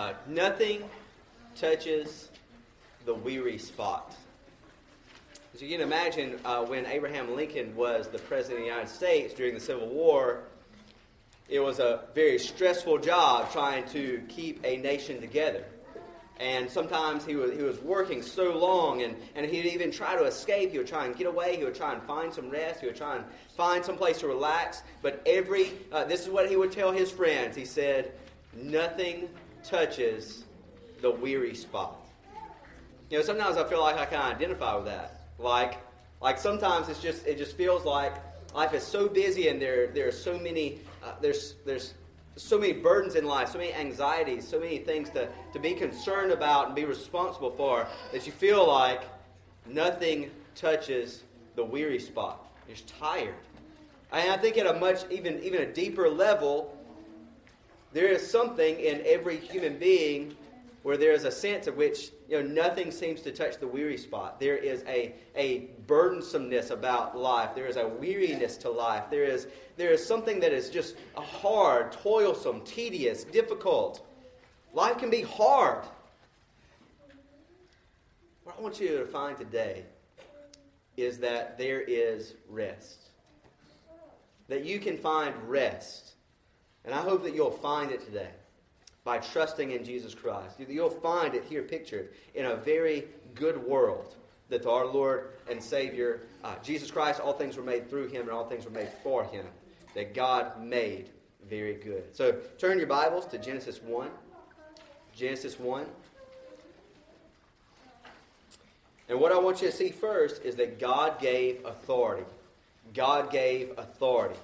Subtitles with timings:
[0.00, 0.82] Uh, nothing
[1.54, 2.30] touches
[3.04, 4.16] the weary spot.
[5.54, 9.34] As you can imagine, uh, when Abraham Lincoln was the President of the United States
[9.34, 10.44] during the Civil War,
[11.50, 15.66] it was a very stressful job trying to keep a nation together.
[16.38, 20.24] And sometimes he was, he was working so long, and, and he'd even try to
[20.24, 20.72] escape.
[20.72, 21.58] He would try and get away.
[21.58, 22.80] He would try and find some rest.
[22.80, 23.24] He would try and
[23.54, 24.82] find some place to relax.
[25.02, 27.54] But every, uh, this is what he would tell his friends.
[27.54, 28.12] He said,
[28.54, 29.28] Nothing
[29.64, 30.44] touches
[31.00, 31.96] the weary spot.
[33.10, 35.26] You know, sometimes I feel like I of identify with that.
[35.38, 35.78] Like,
[36.20, 38.14] like sometimes it's just, it just feels like
[38.54, 41.94] life is so busy and there, there are so many, uh, there's, there's
[42.36, 46.32] so many burdens in life, so many anxieties, so many things to, to be concerned
[46.32, 49.02] about and be responsible for that you feel like
[49.66, 51.24] nothing touches
[51.56, 52.46] the weary spot.
[52.68, 53.34] You're tired.
[54.12, 56.76] And I think at a much, even, even a deeper level,
[57.92, 60.36] there is something in every human being
[60.82, 63.98] where there is a sense of which you know nothing seems to touch the weary
[63.98, 64.40] spot.
[64.40, 67.54] There is a, a burdensomeness about life.
[67.54, 69.04] There is a weariness to life.
[69.10, 74.06] There is there is something that is just hard, toilsome, tedious, difficult.
[74.72, 75.84] Life can be hard.
[78.44, 79.84] What I want you to find today
[80.96, 83.10] is that there is rest.
[84.48, 86.14] That you can find rest.
[86.84, 88.30] And I hope that you'll find it today
[89.04, 90.56] by trusting in Jesus Christ.
[90.58, 94.16] You'll find it here pictured in a very good world
[94.48, 98.30] that our Lord and Savior, uh, Jesus Christ, all things were made through him and
[98.30, 99.46] all things were made for him,
[99.94, 101.10] that God made
[101.48, 102.14] very good.
[102.14, 104.10] So turn your Bibles to Genesis 1.
[105.14, 105.86] Genesis 1.
[109.08, 112.26] And what I want you to see first is that God gave authority.
[112.94, 114.38] God gave authority.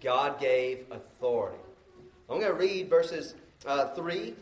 [0.00, 1.58] God gave authority.
[2.30, 3.34] I'm going to read verses
[3.66, 4.34] uh, 3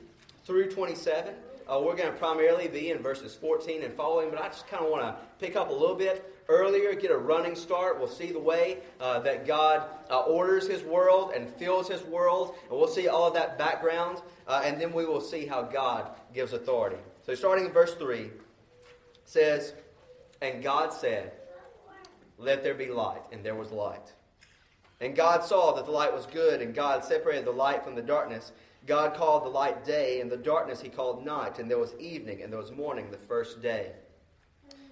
[0.44, 1.34] through 27.
[1.68, 4.84] Uh, we're going to primarily be in verses 14 and following, but I just kind
[4.84, 7.98] of want to pick up a little bit earlier, get a running start.
[7.98, 12.54] We'll see the way uh, that God uh, orders His world and fills His world,
[12.68, 16.10] and we'll see all of that background, uh, and then we will see how God
[16.34, 16.98] gives authority.
[17.24, 18.30] So, starting in verse 3,
[19.24, 19.74] says,
[20.40, 21.32] And God said,
[22.38, 24.12] Let there be light, and there was light.
[25.00, 28.02] And God saw that the light was good, and God separated the light from the
[28.02, 28.52] darkness.
[28.86, 31.58] God called the light day, and the darkness he called night.
[31.58, 33.92] And there was evening, and there was morning the first day.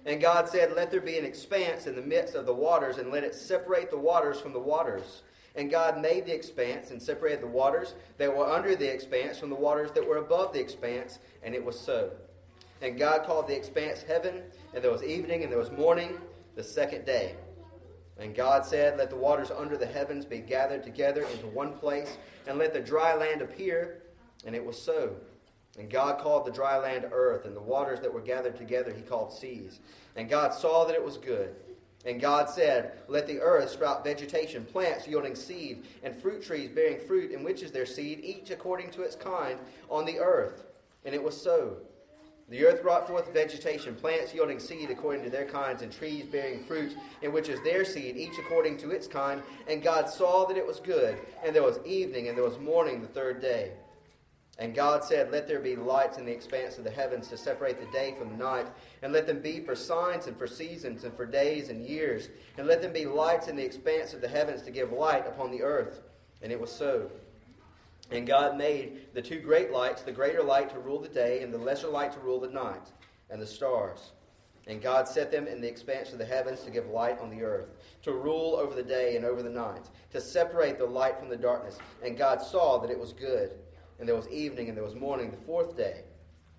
[0.05, 3.11] And God said, Let there be an expanse in the midst of the waters, and
[3.11, 5.23] let it separate the waters from the waters.
[5.55, 9.49] And God made the expanse and separated the waters that were under the expanse from
[9.49, 12.11] the waters that were above the expanse, and it was so.
[12.81, 14.43] And God called the expanse heaven,
[14.73, 16.19] and there was evening, and there was morning
[16.55, 17.35] the second day.
[18.17, 22.17] And God said, Let the waters under the heavens be gathered together into one place,
[22.47, 24.03] and let the dry land appear.
[24.45, 25.15] And it was so.
[25.77, 29.01] And God called the dry land earth, and the waters that were gathered together he
[29.01, 29.79] called seas.
[30.15, 31.55] And God saw that it was good.
[32.05, 36.99] And God said, Let the earth sprout vegetation, plants yielding seed, and fruit trees bearing
[36.99, 39.59] fruit, in which is their seed, each according to its kind,
[39.89, 40.63] on the earth.
[41.03, 41.77] And it was so.
[42.47, 46.63] The earth brought forth vegetation, plants yielding seed according to their kinds, and trees bearing
[46.63, 49.41] fruit, in which is their seed, each according to its kind.
[49.67, 51.17] And God saw that it was good.
[51.43, 53.71] And there was evening, and there was morning the third day.
[54.59, 57.79] And God said, Let there be lights in the expanse of the heavens to separate
[57.79, 58.67] the day from the night,
[59.01, 62.29] and let them be for signs and for seasons and for days and years.
[62.57, 65.49] And let them be lights in the expanse of the heavens to give light upon
[65.49, 66.01] the earth.
[66.43, 67.09] And it was so.
[68.11, 71.53] And God made the two great lights, the greater light to rule the day, and
[71.53, 72.91] the lesser light to rule the night,
[73.29, 74.11] and the stars.
[74.67, 77.43] And God set them in the expanse of the heavens to give light on the
[77.43, 77.69] earth,
[78.03, 81.37] to rule over the day and over the night, to separate the light from the
[81.37, 81.77] darkness.
[82.03, 83.51] And God saw that it was good.
[83.99, 86.01] And there was evening and there was morning the fourth day.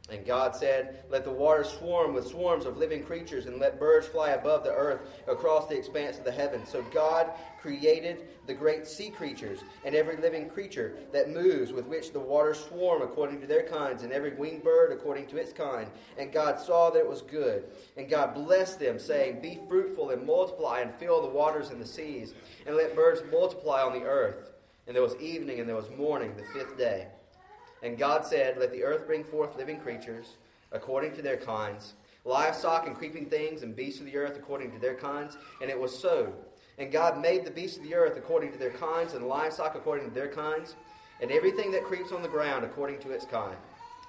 [0.09, 4.07] And God said, Let the waters swarm with swarms of living creatures, and let birds
[4.07, 6.69] fly above the earth across the expanse of the heavens.
[6.69, 12.13] So God created the great sea creatures, and every living creature that moves, with which
[12.13, 15.91] the waters swarm according to their kinds, and every winged bird according to its kind.
[16.17, 17.65] And God saw that it was good.
[17.97, 21.87] And God blessed them, saying, Be fruitful and multiply, and fill the waters and the
[21.87, 22.33] seas,
[22.65, 24.53] and let birds multiply on the earth.
[24.87, 27.09] And there was evening, and there was morning, the fifth day.
[27.83, 30.37] And God said, Let the earth bring forth living creatures
[30.73, 31.95] according to their kinds,
[32.25, 35.37] livestock and creeping things, and beasts of the earth according to their kinds.
[35.61, 36.33] And it was so.
[36.79, 40.09] And God made the beasts of the earth according to their kinds, and livestock according
[40.09, 40.77] to their kinds,
[41.21, 43.57] and everything that creeps on the ground according to its kind.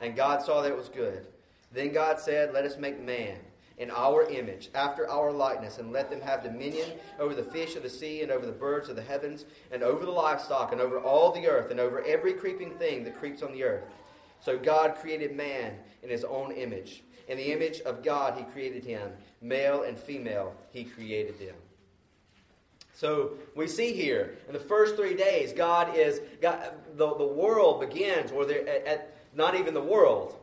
[0.02, 1.28] And God saw that it was good.
[1.72, 3.38] Then God said, Let us make man
[3.78, 6.90] in our image, after our likeness, and let them have dominion
[7.20, 10.06] over the fish of the sea, and over the birds of the heavens, and over
[10.06, 13.52] the livestock, and over all the earth, and over every creeping thing that creeps on
[13.52, 13.84] the earth.
[14.40, 17.04] So God created man in his own image.
[17.28, 19.12] In the image of God, he created him.
[19.42, 21.56] Male and female, he created them.
[22.94, 27.80] So we see here in the first three days, God is God, the, the world
[27.80, 30.36] begins, or at, at, not even the world.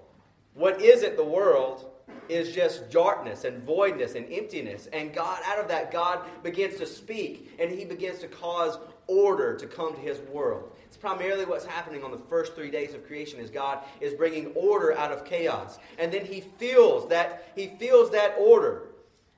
[0.55, 1.91] What isn't the world
[2.29, 4.89] is just darkness and voidness and emptiness.
[4.93, 9.57] And God, out of that, God begins to speak and He begins to cause order
[9.57, 10.73] to come to His world.
[10.87, 14.47] It's primarily what's happening on the first three days of creation is God is bringing
[14.55, 15.79] order out of chaos.
[15.99, 18.89] And then He fills that, He fills that order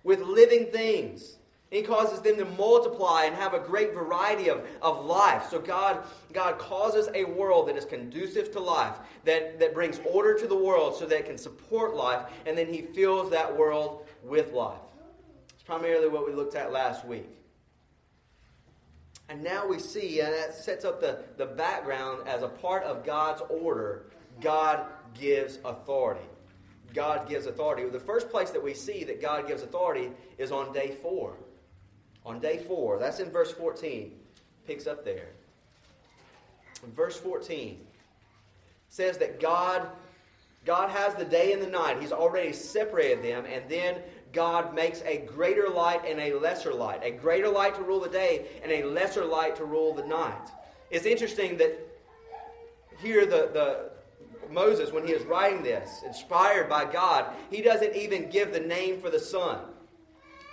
[0.05, 1.39] with living things.
[1.71, 5.49] He causes them to multiply and have a great variety of, of life.
[5.51, 10.39] So God, God causes a world that is conducive to life, that, that brings order
[10.39, 14.07] to the world so that it can support life, and then He fills that world
[14.23, 14.79] with life.
[15.55, 17.29] It's primarily what we looked at last week.
[19.29, 23.05] And now we see, and that sets up the, the background as a part of
[23.05, 24.07] God's order,
[24.41, 26.25] God gives authority.
[26.95, 27.89] God gives authority.
[27.89, 31.37] The first place that we see that God gives authority is on day four
[32.27, 32.99] on day four.
[32.99, 34.13] That's in verse 14.
[34.67, 35.29] Picks up there.
[36.85, 37.81] In verse 14
[38.91, 39.89] says that God
[40.65, 42.01] God has the day and the night.
[42.01, 44.01] He's already separated them, and then
[44.33, 47.01] God makes a greater light and a lesser light.
[47.05, 50.51] A greater light to rule the day and a lesser light to rule the night.
[50.91, 51.79] It's interesting that
[53.01, 53.91] here the, the
[54.53, 59.01] Moses, when he is writing this, inspired by God, he doesn't even give the name
[59.01, 59.61] for the sun.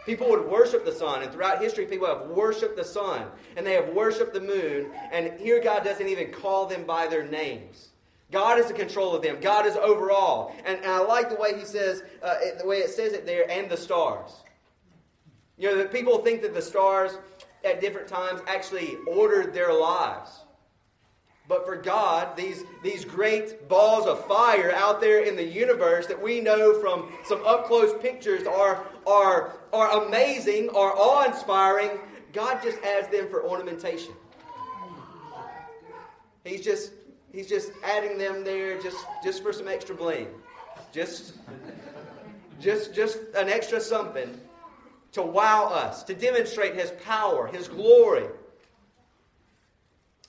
[0.05, 3.73] People would worship the sun, and throughout history, people have worshiped the sun, and they
[3.73, 7.89] have worshiped the moon, and here God doesn't even call them by their names.
[8.31, 9.37] God is in control of them.
[9.39, 10.55] God is over all.
[10.65, 13.49] And, and I like the way he says, uh, the way it says it there,
[13.49, 14.31] and the stars.
[15.57, 17.17] You know, people think that the stars
[17.63, 20.42] at different times actually ordered their lives.
[21.47, 26.21] But for God, these, these great balls of fire out there in the universe that
[26.21, 31.99] we know from some up close pictures are, are, are amazing, are awe inspiring,
[32.31, 34.13] God just adds them for ornamentation.
[36.45, 36.93] He's just,
[37.31, 40.27] he's just adding them there just, just for some extra bling.
[40.91, 41.33] Just,
[42.59, 44.39] just, just an extra something
[45.11, 48.25] to wow us, to demonstrate His power, His glory.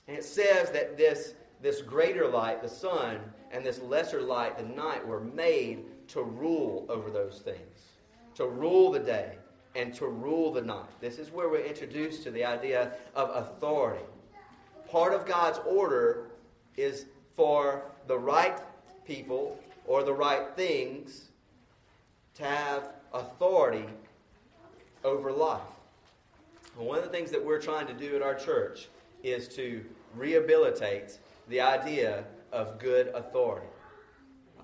[0.07, 3.19] And it says that this, this greater light, the sun,
[3.51, 7.93] and this lesser light, the night, were made to rule over those things,
[8.35, 9.37] to rule the day
[9.75, 11.01] and to rule the night.
[11.01, 14.05] This is where we're introduced to the idea of authority.
[14.89, 16.27] Part of God's order
[16.77, 17.05] is
[17.35, 18.59] for the right
[19.05, 21.29] people or the right things
[22.35, 23.85] to have authority
[25.03, 25.61] over life.
[26.75, 28.89] One of the things that we're trying to do at our church
[29.23, 29.83] is to
[30.15, 33.67] rehabilitate the idea of good authority.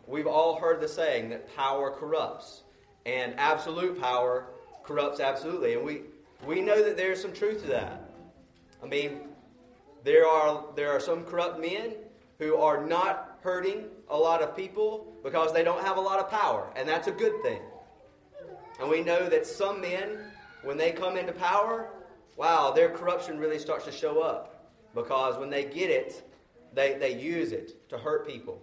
[0.07, 2.63] We've all heard the saying that power corrupts,
[3.05, 4.47] and absolute power
[4.83, 5.73] corrupts absolutely.
[5.73, 6.01] And we,
[6.45, 8.09] we know that there's some truth to that.
[8.83, 9.21] I mean,
[10.03, 11.93] there are, there are some corrupt men
[12.39, 16.29] who are not hurting a lot of people because they don't have a lot of
[16.29, 17.61] power, and that's a good thing.
[18.79, 20.17] And we know that some men,
[20.63, 21.89] when they come into power,
[22.35, 24.50] wow, their corruption really starts to show up
[24.93, 26.27] because when they get it,
[26.73, 28.61] they, they use it to hurt people.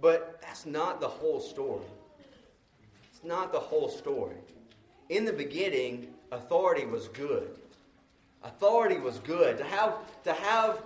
[0.00, 1.86] But that's not the whole story.
[3.10, 4.36] It's not the whole story.
[5.08, 7.50] In the beginning, authority was good.
[8.42, 9.56] Authority was good.
[9.58, 9.94] To have,
[10.24, 10.82] to have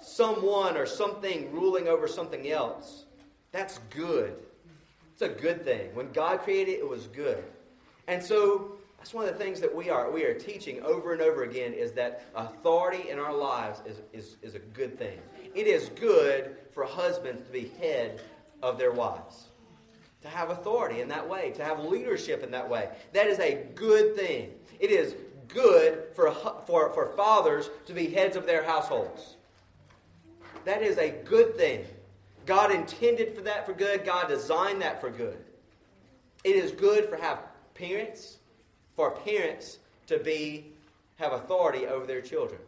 [0.00, 3.04] someone or something ruling over something else,
[3.52, 4.36] that's good.
[5.12, 5.94] It's a good thing.
[5.94, 7.42] When God created it, it was good.
[8.06, 11.22] And so that's one of the things that we are we are teaching over and
[11.22, 15.18] over again is that authority in our lives is, is, is a good thing.
[15.54, 18.20] It is good for husbands to be head
[18.62, 19.46] of their wives.
[20.22, 22.88] To have authority in that way, to have leadership in that way.
[23.12, 24.50] That is a good thing.
[24.80, 25.14] It is
[25.46, 26.32] good for,
[26.66, 29.36] for, for fathers to be heads of their households.
[30.64, 31.84] That is a good thing.
[32.46, 34.04] God intended for that for good.
[34.04, 35.38] God designed that for good.
[36.42, 37.38] It is good for have
[37.74, 38.37] parents
[38.98, 39.78] for parents
[40.08, 40.72] to be
[41.18, 42.60] have authority over their children.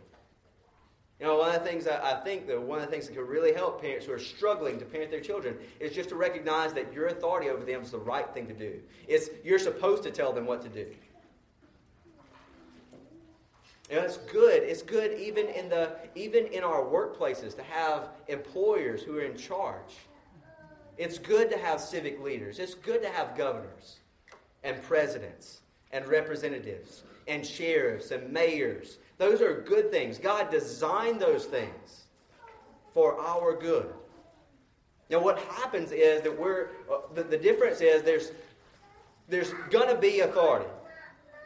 [1.18, 3.26] You know, one of the things I think that one of the things that can
[3.26, 6.92] really help parents who are struggling to parent their children is just to recognize that
[6.92, 8.78] your authority over them is the right thing to do.
[9.08, 10.86] It's you're supposed to tell them what to do.
[13.90, 14.62] You know, it's good.
[14.62, 19.36] It's good even in the even in our workplaces to have employers who are in
[19.36, 19.96] charge.
[20.96, 22.60] It's good to have civic leaders.
[22.60, 23.98] It's good to have governors
[24.62, 25.59] and presidents
[25.92, 28.98] and representatives and sheriffs and mayors.
[29.18, 30.18] Those are good things.
[30.18, 32.04] God designed those things
[32.92, 33.92] for our good.
[35.10, 38.32] Now, what happens is that we're, uh, the, the difference is there's,
[39.28, 40.70] there's going to be authority.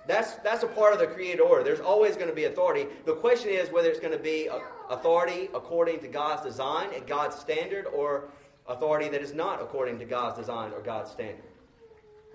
[0.07, 1.65] That's, that's a part of the created order.
[1.65, 2.87] There's always going to be authority.
[3.07, 4.51] The question is whether it's going to be
[4.91, 8.29] authority according to God's design and God's standard or
[8.69, 11.45] authority that is not according to God's design or God's standard.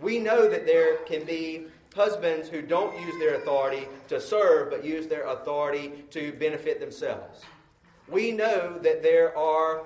[0.02, 4.86] We know that there can be husbands who don't use their authority to serve but
[4.86, 7.42] use their authority to benefit themselves.
[8.08, 9.84] We know that there are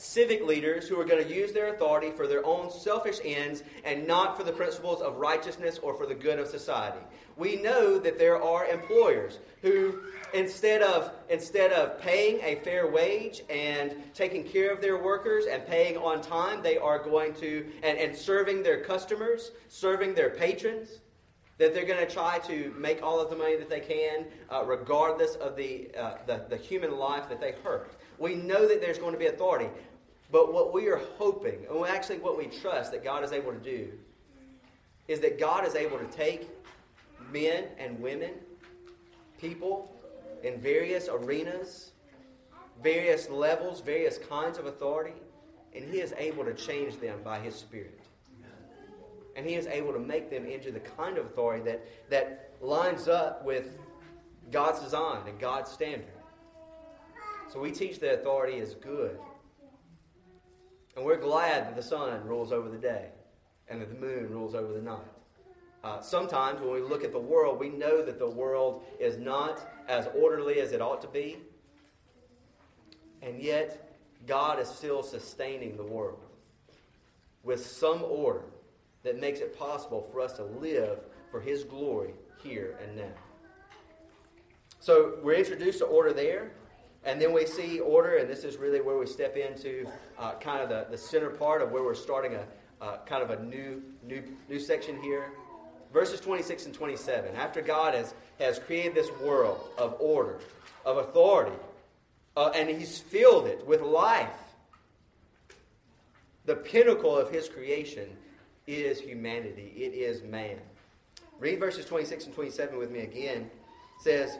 [0.00, 4.06] civic leaders who are going to use their authority for their own selfish ends and
[4.06, 7.00] not for the principles of righteousness or for the good of society.
[7.36, 10.00] We know that there are employers who
[10.32, 15.66] instead of instead of paying a fair wage and taking care of their workers and
[15.66, 21.00] paying on time, they are going to and, and serving their customers, serving their patrons,
[21.60, 24.64] that they're going to try to make all of the money that they can, uh,
[24.64, 27.92] regardless of the, uh, the, the human life that they hurt.
[28.16, 29.68] We know that there's going to be authority.
[30.32, 33.58] But what we are hoping, and actually what we trust that God is able to
[33.58, 33.92] do,
[35.06, 36.48] is that God is able to take
[37.30, 38.30] men and women,
[39.38, 39.94] people
[40.42, 41.90] in various arenas,
[42.82, 45.12] various levels, various kinds of authority,
[45.74, 47.99] and He is able to change them by His Spirit.
[49.40, 53.08] And He is able to make them into the kind of authority that, that lines
[53.08, 53.78] up with
[54.50, 56.12] God's design and God's standard.
[57.50, 59.18] So we teach that authority is good
[60.94, 63.06] and we're glad that the sun rules over the day
[63.66, 65.00] and that the moon rules over the night.
[65.82, 69.66] Uh, sometimes when we look at the world, we know that the world is not
[69.88, 71.38] as orderly as it ought to be.
[73.22, 73.90] And yet,
[74.26, 76.20] God is still sustaining the world
[77.42, 78.44] with some order
[79.02, 80.98] that makes it possible for us to live
[81.30, 83.12] for His glory here and now.
[84.80, 86.52] So we're introduced to order there.
[87.02, 89.86] And then we see order, and this is really where we step into
[90.18, 92.44] uh, kind of the, the center part of where we're starting a
[92.80, 95.32] uh, kind of a new, new, new section here.
[95.92, 97.34] Verses 26 and 27.
[97.36, 100.38] After God has, has created this world of order,
[100.84, 101.56] of authority,
[102.36, 104.28] uh, and He's filled it with life,
[106.46, 108.08] the pinnacle of His creation
[108.74, 110.58] is humanity, it is man.
[111.38, 113.50] Read verses 26 and 27 with me again.
[113.96, 114.38] It says,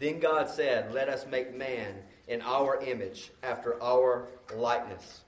[0.00, 1.94] then God said, Let us make man
[2.26, 5.20] in our image, after our likeness.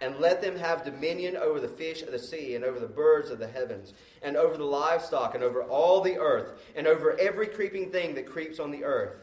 [0.00, 3.30] And let them have dominion over the fish of the sea, and over the birds
[3.30, 3.92] of the heavens,
[4.22, 8.30] and over the livestock, and over all the earth, and over every creeping thing that
[8.30, 9.16] creeps on the earth.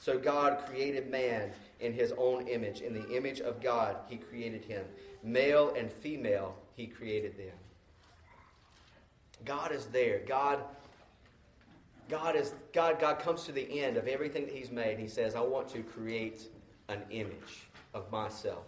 [0.00, 1.50] So God created man
[1.80, 2.80] in his own image.
[2.80, 4.84] In the image of God, he created him.
[5.22, 7.56] Male and female, he created them.
[9.44, 10.20] God is there.
[10.26, 10.60] God
[12.08, 14.98] God is God, God comes to the end of everything that He's made.
[14.98, 16.48] He says, I want to create
[16.88, 18.64] an image of myself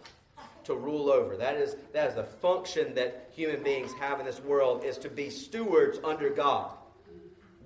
[0.65, 1.37] to rule over.
[1.37, 5.09] That is, that is the function that human beings have in this world is to
[5.09, 6.71] be stewards under God.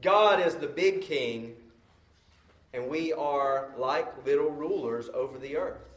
[0.01, 1.55] God is the big king,
[2.73, 5.92] and we are like little rulers over the earth.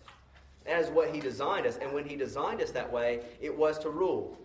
[0.68, 1.78] Is what he designed us.
[1.80, 4.36] And when he designed us that way, it was to rule.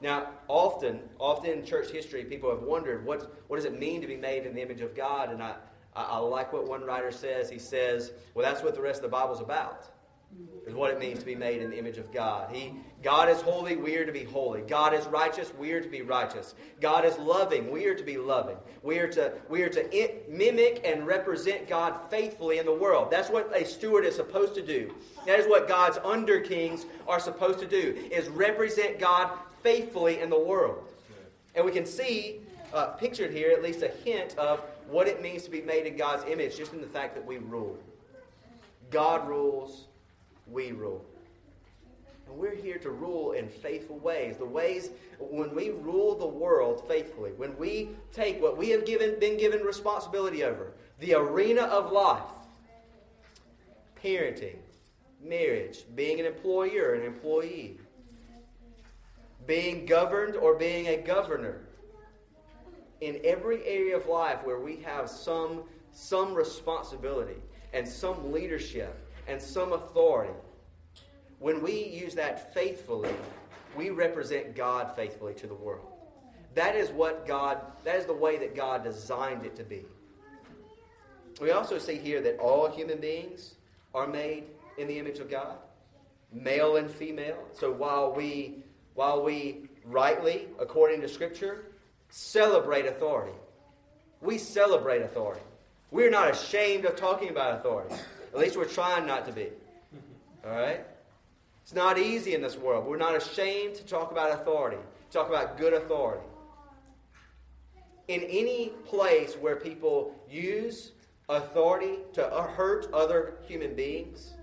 [0.00, 4.06] Now, often, often in church history, people have wondered what, what does it mean to
[4.06, 5.30] be made in the image of God?
[5.30, 5.56] And I,
[5.94, 7.50] I, I like what one writer says.
[7.50, 9.90] He says, well, that's what the rest of the Bible's about,
[10.66, 12.54] is what it means to be made in the image of God.
[12.54, 12.72] He,
[13.02, 14.60] God is holy, we are to be holy.
[14.60, 16.54] God is righteous, we are to be righteous.
[16.80, 18.56] God is loving, we are to be loving.
[18.82, 23.10] We are to, we are to mimic and represent God faithfully in the world.
[23.10, 24.94] That's what a steward is supposed to do.
[25.26, 29.30] That is what God's under kings are supposed to do, is represent God
[29.62, 30.92] faithfully in the world.
[31.54, 32.40] And we can see
[32.72, 35.96] uh, pictured here at least a hint of what it means to be made in
[35.96, 37.78] God's image just in the fact that we rule.
[38.90, 39.86] God rules,
[40.50, 41.04] we rule.
[42.26, 44.36] And we're here to rule in faithful ways.
[44.36, 49.18] The ways when we rule the world faithfully, when we take what we have given,
[49.18, 52.22] been given responsibility over, the arena of life,
[54.02, 54.58] parenting,
[55.22, 57.78] marriage, being an employer, an employee,
[59.46, 61.62] being governed or being a governor.
[63.00, 67.40] In every area of life where we have some, some responsibility
[67.72, 70.32] and some leadership and some authority,
[71.38, 73.14] when we use that faithfully,
[73.76, 75.86] we represent God faithfully to the world.
[76.54, 79.84] That is what God, that is the way that God designed it to be.
[81.40, 83.54] We also see here that all human beings
[83.94, 84.44] are made
[84.76, 85.56] in the image of God.
[86.32, 87.38] male and female.
[87.52, 88.62] So while we,
[88.94, 91.64] while we rightly, according to Scripture,
[92.10, 93.36] celebrate authority,
[94.20, 95.40] we celebrate authority.
[95.90, 97.94] We're not ashamed of talking about authority.
[98.32, 99.42] At least we're trying not to be.
[99.42, 100.48] Mm-hmm.
[100.48, 100.86] All right?
[101.62, 102.86] It's not easy in this world.
[102.86, 104.78] We're not ashamed to talk about authority,
[105.10, 106.24] talk about good authority.
[108.08, 110.92] In any place where people use
[111.28, 112.24] authority to
[112.56, 114.34] hurt other human beings,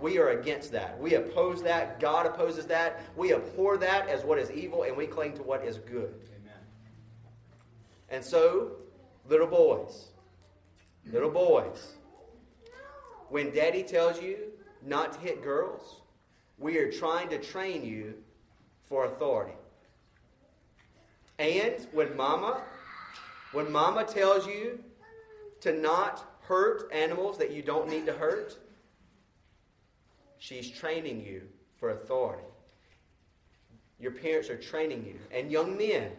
[0.00, 1.00] we are against that.
[1.00, 2.00] We oppose that.
[2.00, 3.00] God opposes that.
[3.16, 6.14] We abhor that as what is evil, and we cling to what is good.
[6.42, 6.60] Amen.
[8.10, 8.72] And so,
[9.28, 10.08] little boys,
[11.12, 11.95] little boys,
[13.28, 14.36] when daddy tells you
[14.82, 16.00] not to hit girls,
[16.58, 18.14] we are trying to train you
[18.86, 19.56] for authority.
[21.38, 22.62] And when mama,
[23.52, 24.78] when mama tells you
[25.60, 28.56] to not hurt animals that you don't need to hurt,
[30.38, 31.42] she's training you
[31.78, 32.44] for authority.
[33.98, 35.18] Your parents are training you.
[35.36, 36.12] And young men,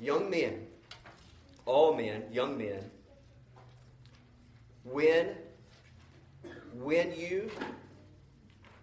[0.00, 0.66] young men,
[1.66, 2.90] all men, young men,
[4.84, 5.34] when
[6.82, 7.50] when you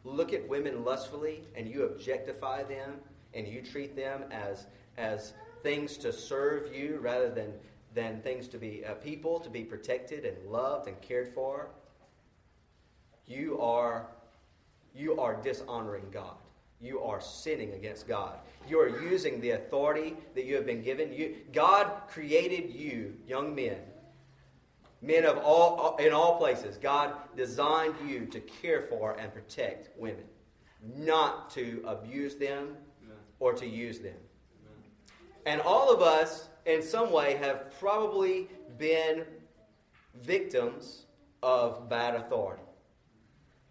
[0.04, 2.96] look at women lustfully and you objectify them
[3.34, 5.34] and you treat them as, as
[5.64, 7.52] things to serve you rather than,
[7.94, 11.70] than things to be uh, people to be protected and loved and cared for,
[13.25, 14.08] you are,
[14.94, 16.36] you are dishonoring God.
[16.82, 18.38] You are sinning against God.
[18.68, 21.12] You are using the authority that you have been given.
[21.12, 23.78] You, God created you, young men,
[25.06, 30.24] Men of all in all places, God designed you to care for and protect women,
[30.98, 32.76] not to abuse them
[33.40, 34.18] or to use them.
[35.46, 38.48] And all of us, in some way, have probably
[38.80, 39.26] been
[40.24, 41.06] victims
[41.44, 42.64] of bad authority.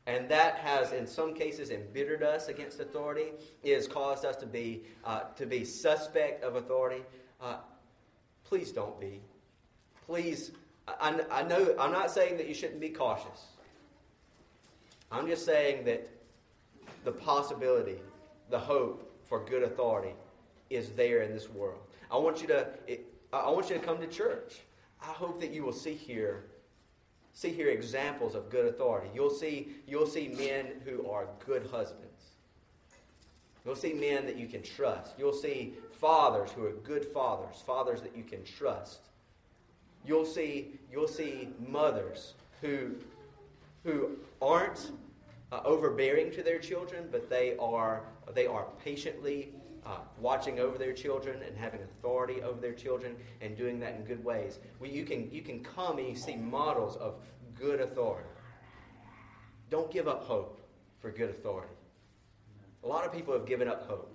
[0.06, 3.32] And that has, in some cases, embittered us against authority.
[3.64, 7.02] It has caused us to be, uh, to be suspect of authority.
[7.40, 7.56] Uh,
[8.44, 9.22] please don't be.
[10.06, 10.52] Please
[10.86, 13.46] I, I know, I'm not saying that you shouldn't be cautious.
[15.10, 16.08] I'm just saying that
[17.04, 18.00] the possibility,
[18.50, 20.14] the hope for good authority
[20.70, 21.80] is there in this world.
[22.10, 24.60] I want you to, it, I want you to come to church.
[25.02, 26.44] I hope that you will see here,
[27.32, 29.08] see here examples of good authority.
[29.14, 32.10] You'll see, you'll see men who are good husbands.
[33.64, 35.14] You'll see men that you can trust.
[35.18, 39.00] You'll see fathers who are good fathers, fathers that you can trust.
[40.06, 42.90] You'll see, you'll see mothers who,
[43.84, 44.10] who
[44.42, 44.90] aren't
[45.50, 48.02] uh, overbearing to their children, but they are,
[48.34, 49.52] they are patiently
[49.86, 54.04] uh, watching over their children and having authority over their children and doing that in
[54.04, 54.58] good ways.
[54.78, 57.14] Well, you, can, you can come and you see models of
[57.58, 58.28] good authority.
[59.70, 60.60] Don't give up hope
[61.00, 61.72] for good authority.
[62.82, 64.10] A lot of people have given up hope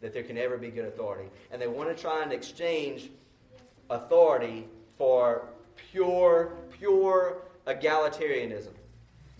[0.00, 3.10] that there can ever be good authority, and they want to try and exchange
[3.88, 8.72] authority for pure, pure egalitarianism.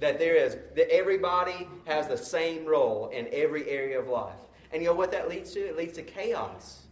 [0.00, 4.34] That there is, that everybody has the same role in every area of life.
[4.72, 5.60] And you know what that leads to?
[5.60, 6.82] It leads to chaos.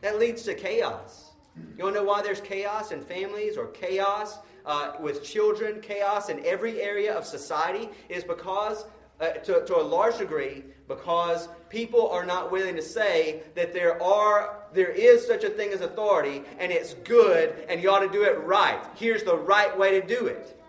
[0.00, 1.30] That leads to chaos.
[1.76, 6.28] You want to know why there's chaos in families or chaos uh, with children, chaos
[6.28, 7.88] in every area of society?
[8.08, 8.84] Is because,
[9.20, 14.02] uh, to, to a large degree, because people are not willing to say that there
[14.02, 18.08] are there is such a thing as authority and it's good and you ought to
[18.08, 18.80] do it right.
[18.94, 20.60] Here's the right way to do it.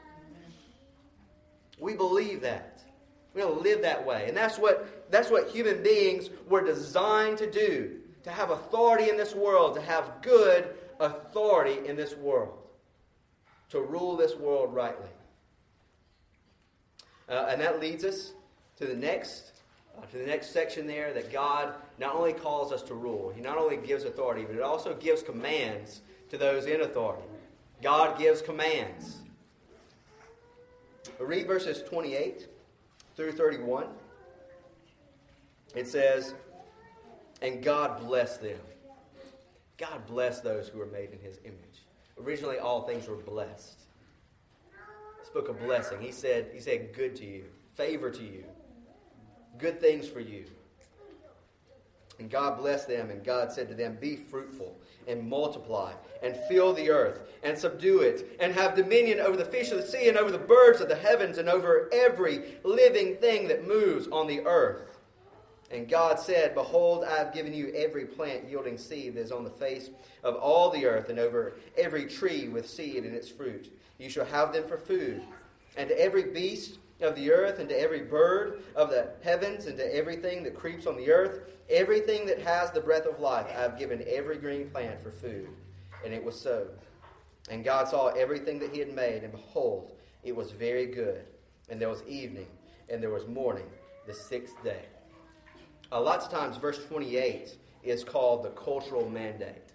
[1.80, 2.82] We believe that.
[3.34, 4.26] We don't live that way.
[4.28, 7.98] And that's what that's what human beings were designed to do.
[8.24, 12.58] To have authority in this world, to have good authority in this world.
[13.70, 15.10] To rule this world rightly.
[17.28, 18.34] Uh, and that leads us
[18.82, 19.52] to the next
[19.96, 23.42] uh, to the next section there that God not only calls us to rule, He
[23.42, 27.24] not only gives authority, but it also gives commands to those in authority.
[27.84, 29.18] God gives commands.
[31.20, 32.48] read verses 28
[33.16, 33.86] through 31.
[35.76, 36.34] It says,
[37.42, 38.60] And God blessed them.
[39.78, 41.84] God blessed those who were made in His image.
[42.20, 43.80] Originally, all things were blessed.
[45.24, 46.02] Spoke of blessing.
[46.02, 47.44] He said, He said, good to you,
[47.76, 48.44] favor to you
[49.58, 50.46] good things for you.
[52.20, 56.74] And God blessed them, and God said to them, Be fruitful and multiply, and fill
[56.74, 60.18] the earth, and subdue it, and have dominion over the fish of the sea, and
[60.18, 64.42] over the birds of the heavens, and over every living thing that moves on the
[64.42, 65.00] earth.
[65.72, 69.44] And God said, Behold, I have given you every plant yielding seed that is on
[69.44, 69.90] the face
[70.24, 73.76] of all the earth, and over every tree with seed in its fruit.
[73.98, 75.22] You shall have them for food.
[75.78, 79.78] and to every beast of the earth, and to every bird of the heavens, and
[79.78, 83.62] to everything that creeps on the earth, everything that has the breath of life, I
[83.62, 85.50] have given every green plant for food.
[86.04, 86.68] And it was so.
[87.50, 91.26] And God saw everything that he had made, and behold, it was very good.
[91.70, 92.48] And there was evening,
[92.90, 93.70] and there was morning,
[94.06, 94.84] the sixth day.
[95.92, 99.74] Uh, lots of times, verse 28 is called the cultural mandate.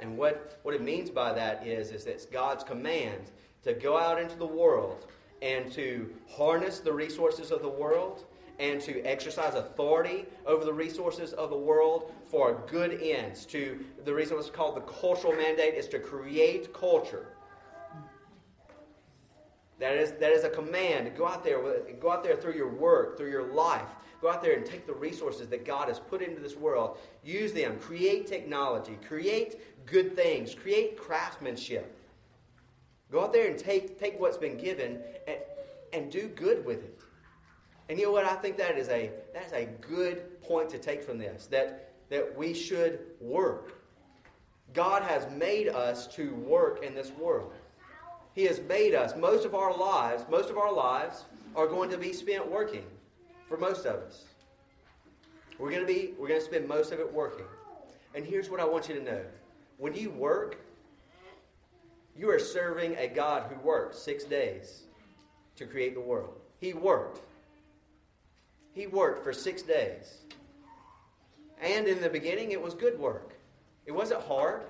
[0.00, 3.30] And what, what it means by that is, is it's God's command
[3.62, 5.06] to go out into the world
[5.42, 8.24] and to harness the resources of the world
[8.58, 13.44] and to exercise authority over the resources of the world for good ends.
[13.46, 17.26] To the reason it's called the cultural mandate is to create culture.
[19.78, 21.60] That is, that is a command go out there,
[22.00, 23.90] go out there through your work, through your life.
[24.22, 27.52] Go out there and take the resources that God has put into this world, use
[27.52, 31.95] them, create technology, create good things, create craftsmanship.
[33.10, 35.38] Go out there and take, take what's been given and,
[35.92, 37.00] and do good with it.
[37.88, 38.24] And you know what?
[38.24, 41.46] I think that is a that is a good point to take from this.
[41.46, 43.74] That that we should work.
[44.74, 47.52] God has made us to work in this world.
[48.34, 49.14] He has made us.
[49.16, 52.84] Most of our lives, most of our lives are going to be spent working.
[53.48, 54.24] For most of us.
[55.58, 57.46] We're going to be we're going to spend most of it working.
[58.14, 59.22] And here's what I want you to know.
[59.78, 60.58] When you work,
[62.16, 64.84] you are serving a God who worked 6 days
[65.56, 66.40] to create the world.
[66.58, 67.20] He worked.
[68.72, 70.18] He worked for 6 days.
[71.60, 73.34] And in the beginning, it was good work.
[73.86, 74.64] It wasn't hard.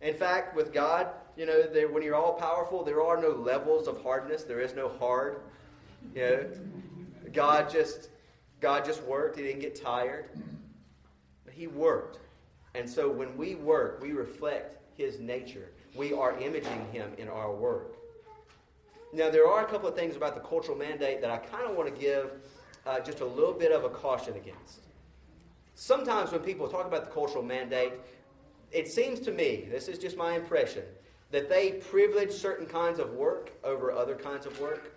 [0.00, 3.88] In fact, with God, you know, there, when you're all powerful, there are no levels
[3.88, 4.44] of hardness.
[4.44, 5.40] There is no hard.
[6.14, 6.46] You know,
[7.32, 8.10] God just
[8.60, 9.36] God just worked.
[9.36, 10.30] He didn't get tired.
[11.44, 12.18] But he worked.
[12.74, 15.70] And so when we work, we reflect his nature.
[15.96, 17.96] We are imaging him in our work.
[19.12, 21.76] Now, there are a couple of things about the cultural mandate that I kind of
[21.76, 22.32] want to give
[22.84, 24.80] uh, just a little bit of a caution against.
[25.74, 27.92] Sometimes when people talk about the cultural mandate,
[28.72, 30.82] it seems to me, this is just my impression,
[31.30, 34.92] that they privilege certain kinds of work over other kinds of work.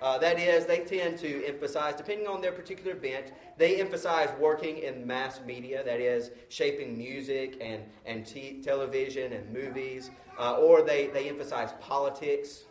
[0.00, 4.78] Uh, that is, they tend to emphasize, depending on their particular bent, they emphasize working
[4.78, 10.82] in mass media, that is, shaping music and, and t- television and movies, uh, or
[10.82, 12.64] they, they emphasize politics,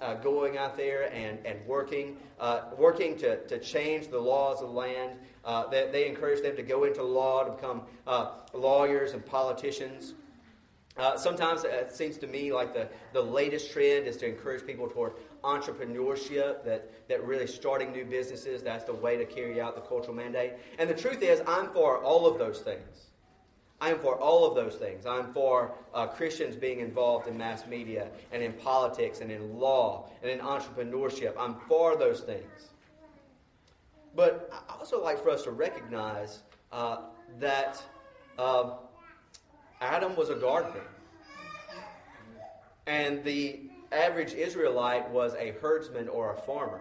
[0.00, 4.68] uh, going out there and, and working, uh, working to, to change the laws of
[4.68, 5.12] the land.
[5.44, 10.14] Uh, they, they, encourage them to go into law, to become uh, lawyers and politicians.
[10.96, 14.88] Uh, sometimes it seems to me like the, the latest trend is to encourage people
[14.88, 19.80] toward entrepreneurship, that, that really starting new businesses, that's the way to carry out the
[19.80, 20.52] cultural mandate.
[20.78, 23.10] And the truth is, I'm for all of those things.
[23.80, 25.06] I am for all of those things.
[25.06, 30.10] I'm for uh, Christians being involved in mass media and in politics and in law
[30.22, 31.32] and in entrepreneurship.
[31.38, 32.70] I'm for those things.
[34.14, 36.40] But I also like for us to recognize
[36.72, 36.98] uh,
[37.38, 37.82] that
[38.38, 38.72] uh,
[39.80, 40.84] Adam was a gardener.
[42.86, 46.80] And the average Israelite was a herdsman or a farmer.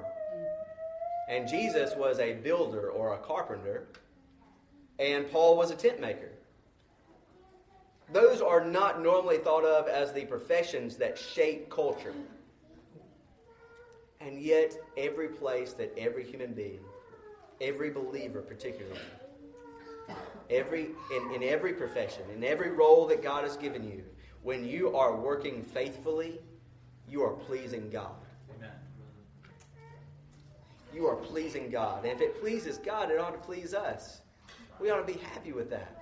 [1.30, 3.88] And Jesus was a builder or a carpenter.
[4.98, 6.32] And Paul was a tent maker
[8.12, 12.14] those are not normally thought of as the professions that shape culture.
[14.20, 16.82] And yet, every place that every human being,
[17.62, 19.00] every believer particularly,
[20.50, 24.04] every, in, in every profession, in every role that God has given you,
[24.44, 26.40] when you are working faithfully,
[27.10, 28.16] you are pleasing God.
[28.56, 28.72] Amen.
[30.94, 32.06] You are pleasing God.
[32.06, 34.22] And if it pleases God, it ought to please us.
[34.80, 35.96] We ought to be happy with that.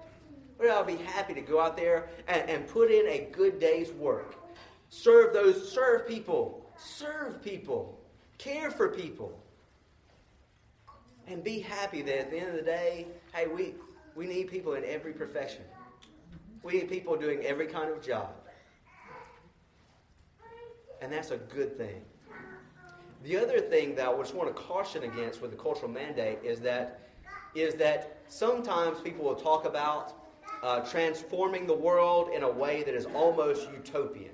[0.60, 3.60] We ought to be happy to go out there and, and put in a good
[3.60, 4.36] day's work.
[4.89, 8.00] Serve those, serve people, serve people,
[8.38, 9.39] care for people.
[11.28, 13.76] And be happy that at the end of the day, hey, we,
[14.15, 15.62] we need people in every profession.
[16.63, 18.30] We need people doing every kind of job.
[21.02, 22.02] And that's a good thing.
[23.24, 26.60] The other thing that I just want to caution against with the cultural mandate is
[26.62, 27.02] that
[27.56, 30.14] is that sometimes people will talk about
[30.62, 34.32] uh, transforming the world in a way that is almost utopian.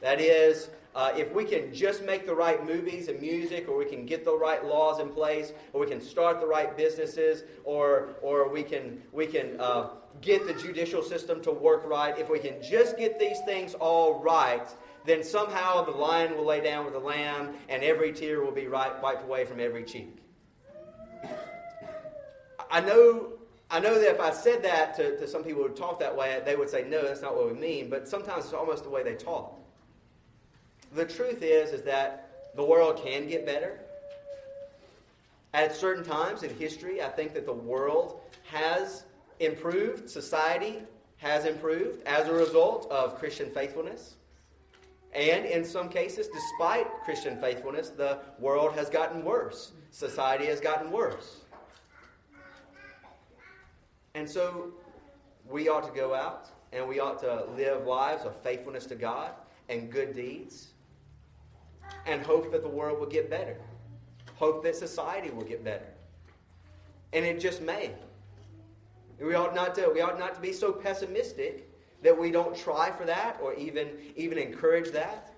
[0.00, 3.84] That is, uh, if we can just make the right movies and music, or we
[3.84, 8.10] can get the right laws in place, or we can start the right businesses, or,
[8.22, 12.38] or we can, we can uh, get the judicial system to work right, if we
[12.38, 14.68] can just get these things all right,
[15.04, 18.66] then somehow the lion will lay down with the lamb, and every tear will be
[18.66, 20.16] right, wiped away from every cheek.
[22.70, 23.32] I know
[23.72, 26.42] I know that if I said that to, to some people who talk that way,
[26.44, 27.88] they would say, no, that's not what we mean.
[27.88, 29.56] But sometimes it's almost the way they talk.
[30.92, 33.78] The truth is, is that the world can get better.
[35.54, 39.04] At certain times in history, I think that the world has
[39.38, 40.82] improved, society
[41.18, 44.16] has improved as a result of Christian faithfulness.
[45.12, 49.72] And in some cases, despite Christian faithfulness, the world has gotten worse.
[49.90, 51.40] Society has gotten worse.
[54.14, 54.72] And so
[55.48, 59.32] we ought to go out and we ought to live lives of faithfulness to God
[59.68, 60.68] and good deeds
[62.06, 63.56] and hope that the world will get better.
[64.36, 65.86] Hope that society will get better.
[67.12, 67.90] And it just may.
[69.20, 71.69] We ought not to, we ought not to be so pessimistic
[72.02, 75.32] that we don't try for that or even, even encourage that.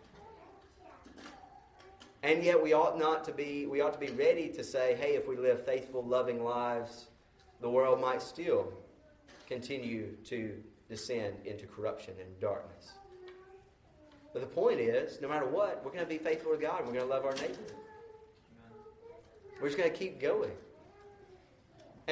[2.22, 5.16] And yet we ought not to be we ought to be ready to say, hey,
[5.16, 7.06] if we live faithful, loving lives,
[7.60, 8.72] the world might still
[9.48, 12.92] continue to descend into corruption and darkness.
[14.32, 16.86] But the point is, no matter what, we're going to be faithful to God and
[16.86, 17.58] we're going to love our neighbor.
[19.60, 20.52] We're just going to keep going.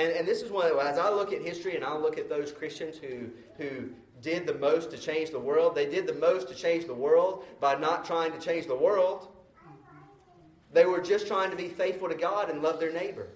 [0.01, 2.53] And, and this is one, as I look at history and I look at those
[2.53, 3.91] Christians who, who
[4.23, 7.45] did the most to change the world, they did the most to change the world
[7.61, 9.29] by not trying to change the world.
[10.73, 13.29] They were just trying to be faithful to God and love their neighbor.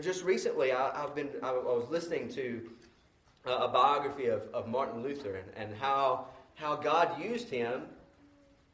[0.00, 2.68] Just recently, I, have been I was listening to
[3.44, 7.82] a biography of, of Martin Luther and, and how, how God used him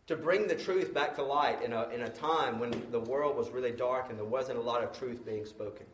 [0.06, 3.36] to bring the truth back to light in a, in a time when the world
[3.36, 5.84] was really dark and there wasn't a lot of truth being spoken.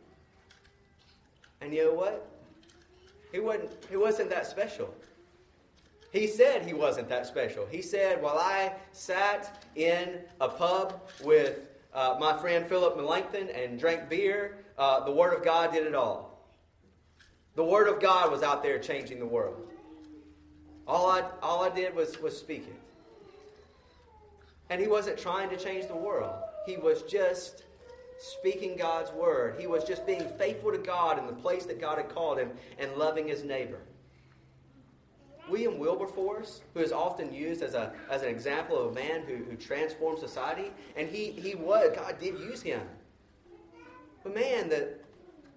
[1.63, 2.27] And you know what?
[3.31, 4.93] He wasn't, he wasn't that special.
[6.11, 7.65] He said he wasn't that special.
[7.65, 11.61] He said, while I sat in a pub with
[11.93, 15.95] uh, my friend Philip Melanchthon and drank beer, uh, the Word of God did it
[15.95, 16.37] all.
[17.55, 19.71] The Word of God was out there changing the world.
[20.85, 22.79] All I, all I did was, was speak it.
[24.69, 26.35] And he wasn't trying to change the world.
[26.65, 27.63] He was just
[28.23, 29.59] speaking God's word.
[29.59, 32.51] He was just being faithful to God in the place that God had called him
[32.79, 33.79] and loving his neighbor.
[35.49, 39.43] William Wilberforce, who is often used as, a, as an example of a man who,
[39.43, 42.81] who transformed society, and he, he was, God did use him.
[44.23, 45.03] But man, that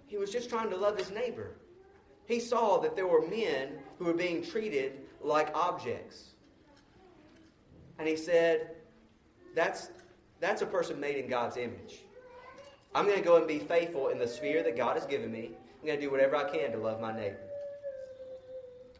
[0.08, 1.52] he was just trying to love his neighbor.
[2.26, 6.30] He saw that there were men who were being treated like objects.
[8.00, 8.72] And he said,
[9.54, 9.90] that's,
[10.40, 12.00] that's a person made in God's image.
[12.96, 15.50] I'm going to go and be faithful in the sphere that God has given me.
[15.80, 17.36] I'm going to do whatever I can to love my neighbor.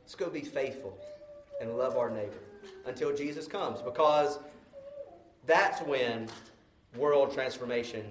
[0.02, 0.98] Let's go be faithful
[1.62, 2.36] and love our neighbor
[2.84, 4.38] until Jesus comes because
[5.46, 6.28] that's when
[6.94, 8.04] world transformation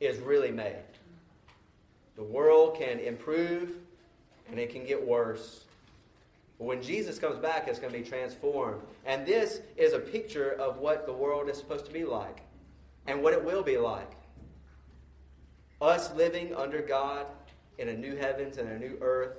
[0.00, 0.76] is really made.
[2.16, 3.76] The world can improve
[4.50, 5.64] and it can get worse.
[6.58, 8.82] But when Jesus comes back, it's going to be transformed.
[9.06, 12.42] And this is a picture of what the world is supposed to be like
[13.06, 14.12] and what it will be like.
[15.80, 17.26] Us living under God
[17.78, 19.36] in a new heavens and a new earth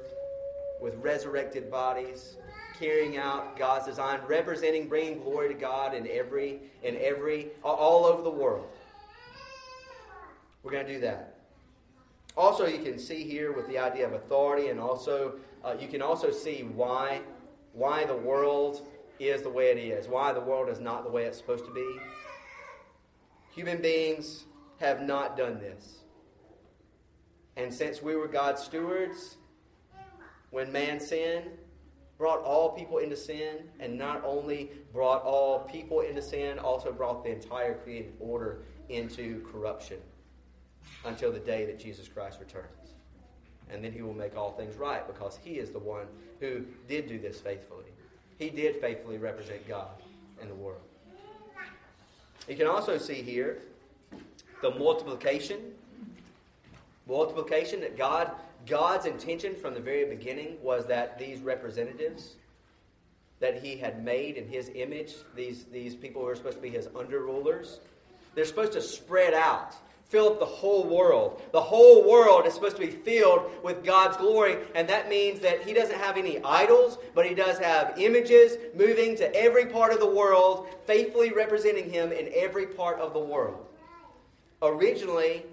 [0.80, 2.38] with resurrected bodies,
[2.80, 8.21] carrying out God's design, representing, bringing glory to God in every, in every, all over
[8.21, 8.67] the world.
[10.62, 11.34] We're going to do that.
[12.36, 16.04] Also, you can see here with the idea of authority, and also uh, you can
[16.04, 17.21] also see why,
[17.73, 18.88] why the world
[19.19, 21.73] is the way it is, why the world is not the way it's supposed to
[21.73, 22.00] be.
[23.56, 24.45] Human beings
[24.80, 26.04] have not done this.
[27.58, 29.38] And since we were God's stewards,
[30.52, 31.50] when man sinned,
[32.20, 37.24] brought all people into sin, and not only brought all people into sin, also brought
[37.24, 39.98] the entire created order into corruption
[41.06, 42.93] until the day that Jesus Christ returns.
[43.70, 46.06] And then he will make all things right because he is the one
[46.39, 47.86] who did do this faithfully.
[48.38, 50.02] He did faithfully represent God
[50.41, 50.82] in the world.
[52.48, 53.63] You can also see here
[54.62, 55.74] the multiplication
[57.08, 58.32] multiplication that God
[58.67, 62.36] God's intention from the very beginning was that these representatives
[63.39, 66.70] that he had made in his image, these, these people who are supposed to be
[66.70, 67.80] his under rulers,
[68.36, 71.41] they're supposed to spread out, fill up the whole world.
[71.52, 75.62] The whole world is supposed to be filled with God's glory, and that means that
[75.62, 80.00] he doesn't have any idols, but he does have images moving to every part of
[80.00, 83.65] the world, faithfully representing him in every part of the world.
[84.62, 85.43] Originally,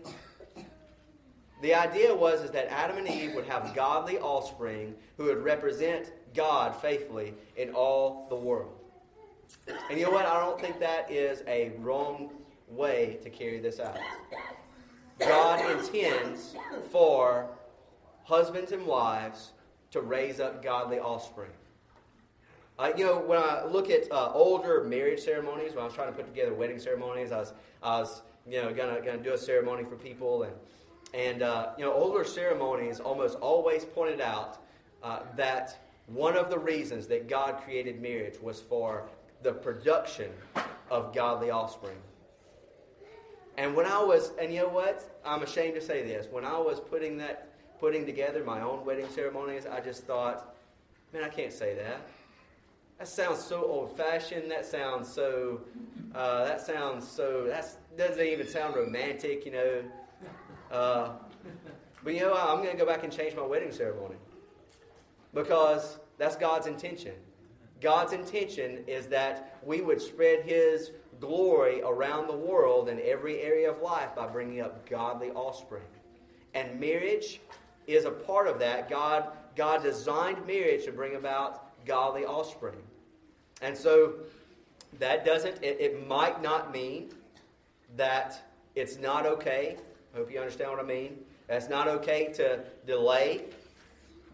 [1.63, 6.13] the idea was is that Adam and Eve would have godly offspring who would represent
[6.35, 8.73] God faithfully in all the world.
[9.91, 10.27] And you know what?
[10.27, 12.31] I don't think that is a wrong
[12.69, 13.99] way to carry this out.
[15.19, 16.55] God intends
[16.91, 17.49] for
[18.25, 19.53] husbands and wives
[19.93, 21.53] to raise up godly offspring.
[22.79, 26.09] Uh, you know, when I look at uh, older marriage ceremonies, when I was trying
[26.09, 29.39] to put together wedding ceremonies, I was, I was you know, gonna, gonna do a
[29.39, 30.53] ceremony for people, and
[31.15, 34.59] and uh, you know, older ceremonies almost always pointed out
[35.03, 39.09] uh, that one of the reasons that God created marriage was for
[39.43, 40.31] the production
[40.91, 41.97] of godly offspring.
[43.57, 45.21] And when I was, and you know what?
[45.25, 46.27] I'm ashamed to say this.
[46.31, 47.49] When I was putting that,
[47.79, 50.57] putting together my own wedding ceremonies, I just thought,
[51.13, 52.01] man, I can't say that.
[52.99, 54.51] That sounds so old-fashioned.
[54.51, 55.61] That sounds so.
[56.15, 57.45] Uh, that sounds so.
[57.45, 59.83] That doesn't even sound romantic, you know.
[60.75, 61.13] Uh,
[62.03, 62.49] but you know, what?
[62.49, 64.17] I'm going to go back and change my wedding ceremony
[65.33, 67.13] because that's God's intention.
[67.81, 73.71] God's intention is that we would spread His glory around the world in every area
[73.71, 75.85] of life by bringing up godly offspring.
[76.55, 77.41] And marriage
[77.87, 78.91] is a part of that.
[78.91, 82.83] God, God designed marriage to bring about godly offspring.
[83.63, 84.15] And so
[84.99, 87.11] that doesn't, it, it might not mean
[87.97, 88.43] that
[88.75, 89.77] it's not okay.
[90.15, 91.19] Hope you understand what I mean.
[91.49, 93.47] That's not okay to delay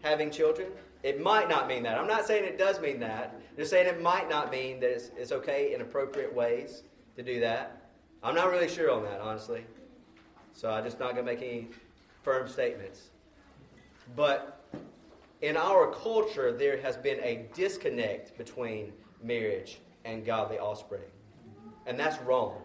[0.03, 0.67] having children.
[1.03, 1.97] It might not mean that.
[1.97, 3.35] I'm not saying it does mean that.
[3.49, 6.83] I'm just saying it might not mean that it's, it's okay in appropriate ways
[7.15, 7.89] to do that.
[8.23, 9.65] I'm not really sure on that, honestly.
[10.53, 11.69] So I'm just not going to make any
[12.21, 13.09] firm statements.
[14.15, 14.63] But
[15.41, 21.01] in our culture, there has been a disconnect between marriage and godly offspring.
[21.87, 22.61] And that's wrong.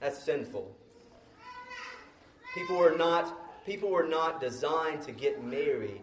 [0.00, 0.74] That's sinful.
[2.54, 6.02] People were not, people were not designed to get married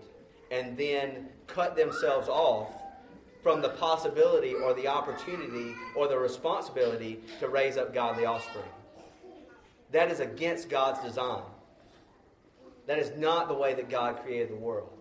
[0.51, 2.69] and then cut themselves off
[3.43, 8.65] from the possibility or the opportunity or the responsibility to raise up godly offspring.
[9.91, 11.43] That is against God's design.
[12.87, 14.91] That is not the way that God created the world.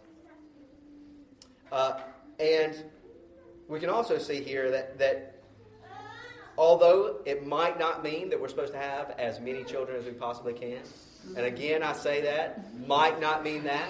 [1.71, 2.01] Uh,
[2.39, 2.85] and
[3.69, 5.41] we can also see here that, that
[6.57, 10.13] although it might not mean that we're supposed to have as many children as we
[10.13, 10.79] possibly can,
[11.35, 13.89] and again, I say that, might not mean that.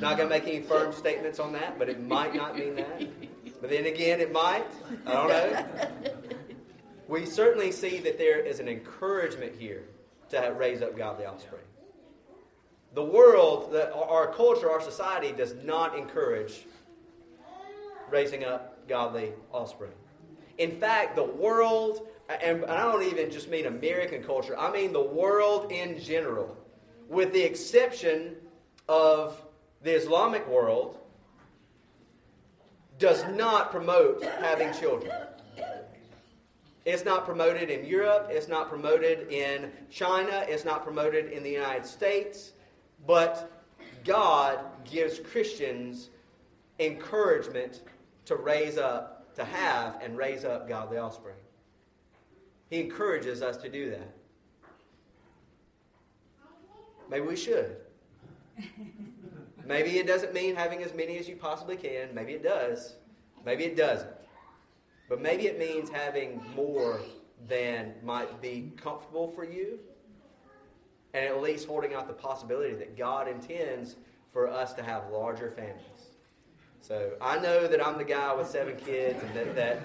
[0.00, 3.02] Not going to make any firm statements on that, but it might not mean that.
[3.60, 4.64] But then again, it might.
[5.06, 5.90] I don't know.
[7.08, 9.84] We certainly see that there is an encouragement here
[10.30, 11.62] to raise up godly offspring.
[12.94, 16.66] The world, the, our culture, our society does not encourage
[18.10, 19.92] raising up godly offspring.
[20.58, 22.06] In fact, the world,
[22.42, 26.56] and I don't even just mean American culture, I mean the world in general,
[27.08, 28.36] with the exception
[28.88, 29.42] of
[29.82, 30.98] the Islamic world,
[32.98, 35.12] does not promote having children.
[36.84, 41.50] It's not promoted in Europe, it's not promoted in China, it's not promoted in the
[41.50, 42.52] United States,
[43.06, 43.50] but
[44.04, 46.10] God gives Christians
[46.78, 47.82] encouragement
[48.26, 51.36] to raise up, to have and raise up godly offspring.
[52.70, 54.14] He encourages us to do that.
[57.10, 57.76] Maybe we should.
[59.66, 62.14] Maybe it doesn't mean having as many as you possibly can.
[62.14, 62.94] Maybe it does.
[63.44, 64.10] Maybe it doesn't.
[65.08, 67.00] But maybe it means having more
[67.48, 69.80] than might be comfortable for you.
[71.12, 73.96] And at least holding out the possibility that God intends
[74.32, 76.09] for us to have larger families.
[76.80, 79.80] So I know that I'm the guy with seven kids, and that, that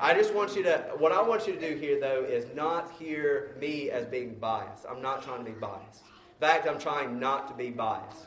[0.00, 0.78] I just want you to.
[0.98, 4.84] What I want you to do here, though, is not hear me as being biased.
[4.88, 6.02] I'm not trying to be biased.
[6.02, 8.26] In fact, I'm trying not to be biased.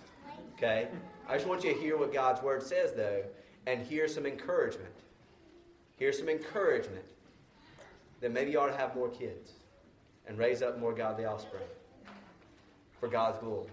[0.56, 0.88] Okay?
[1.28, 3.24] I just want you to hear what God's Word says, though,
[3.68, 4.94] and hear some encouragement.
[5.98, 7.06] Hear some encouragement
[8.22, 9.52] that maybe you ought to have more kids
[10.28, 11.64] and raise up more godly offspring
[13.00, 13.68] for God's glory.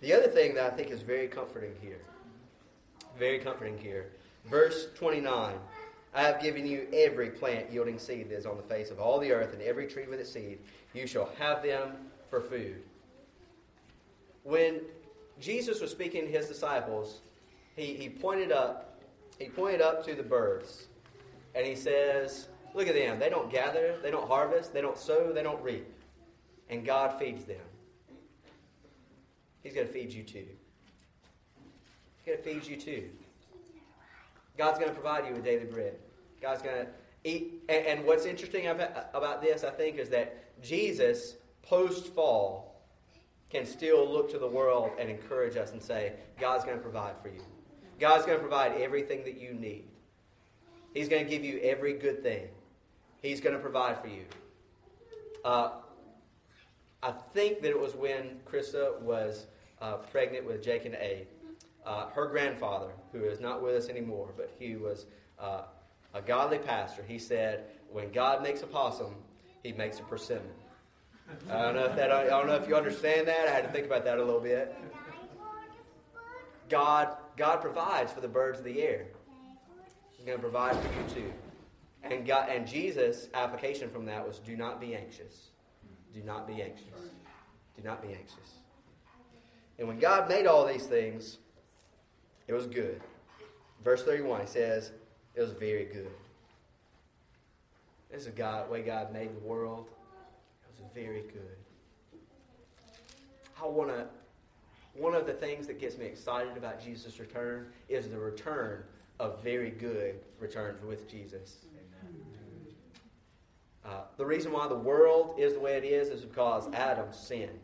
[0.00, 2.00] The other thing that I think is very comforting here,
[3.18, 4.12] very comforting here,
[4.46, 5.54] verse 29
[6.14, 9.18] I have given you every plant yielding seed that is on the face of all
[9.18, 10.58] the earth, and every tree with its seed.
[10.94, 11.92] You shall have them
[12.30, 12.82] for food.
[14.42, 14.80] When
[15.38, 17.20] Jesus was speaking to his disciples,
[17.76, 18.98] he, he pointed up,
[19.38, 20.86] he pointed up to the birds,
[21.54, 23.18] and he says, Look at them.
[23.18, 25.86] They don't gather, they don't harvest, they don't sow, they don't reap.
[26.70, 27.56] And God feeds them.
[29.62, 30.46] He's going to feed you too.
[32.28, 33.08] Going to feed you too.
[34.58, 35.94] God's going to provide you with daily bread.
[36.42, 36.86] God's going to
[37.24, 37.62] eat.
[37.70, 42.82] And, and what's interesting about, this, I think, is that Jesus, post fall,
[43.48, 47.16] can still look to the world and encourage us and say, God's going to provide
[47.22, 47.40] for you.
[47.98, 49.84] God's going to provide everything that you need.
[50.92, 52.48] He's going to give you every good thing.
[53.22, 54.26] He's going to provide for you.
[55.46, 55.70] Uh,
[57.02, 59.46] I think that it was when Krista was
[59.80, 61.26] uh, pregnant with Jake and A.
[61.88, 65.06] uh, her grandfather, who is not with us anymore, but he was
[65.38, 65.62] uh,
[66.12, 69.14] a godly pastor, he said, when God makes a possum,
[69.62, 70.52] he makes a persimmon.
[71.50, 72.10] I don't know if that.
[72.10, 73.48] I don't know if you understand that.
[73.48, 74.74] I had to think about that a little bit.
[76.70, 79.06] God, God provides for the birds of the air.
[80.12, 81.32] He's going to provide for you too.
[82.02, 85.50] And God, and Jesus' application from that was, "Do not be anxious.
[86.14, 86.86] Do not be anxious.
[87.76, 88.54] Do not be anxious."
[89.78, 91.38] And when God made all these things,
[92.48, 93.00] it was good.
[93.84, 94.90] Verse 31 he says,
[95.34, 96.10] It was very good.
[98.10, 99.86] This is God, way God made the world.
[100.62, 102.20] It was very good.
[103.62, 104.06] I want to.
[104.94, 108.82] One of the things that gets me excited about Jesus' return is the return
[109.20, 111.66] of very good returns with Jesus.
[113.84, 117.60] Uh, the reason why the world is the way it is is because Adam sinned.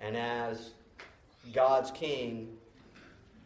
[0.00, 0.70] And as
[1.52, 2.56] God's king,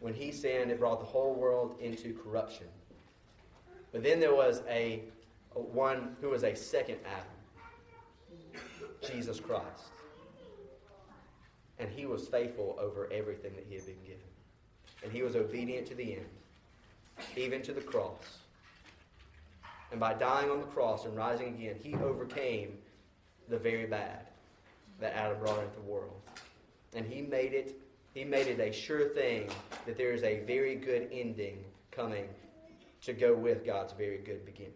[0.05, 2.67] when he sinned, it brought the whole world into corruption.
[3.91, 5.01] But then there was a,
[5.55, 8.61] a one who was a second Adam,
[9.11, 9.89] Jesus Christ.
[11.79, 14.27] And he was faithful over everything that he had been given.
[15.01, 16.29] And he was obedient to the end,
[17.35, 18.37] even to the cross.
[19.89, 22.77] And by dying on the cross and rising again, he overcame
[23.49, 24.27] the very bad
[24.99, 26.21] that Adam brought into the world.
[26.93, 27.81] And he made it
[28.15, 29.49] he made it a sure thing
[29.85, 32.25] that there is a very good ending coming
[33.01, 34.71] to go with God's very good beginning.